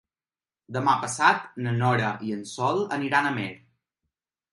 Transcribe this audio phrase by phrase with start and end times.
[0.77, 3.47] Demà passat na Nora i en Sol aniran a Amer.